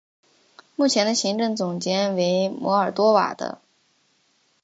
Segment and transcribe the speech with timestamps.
[0.75, 3.61] 目前的行政总监为摩尔多瓦的。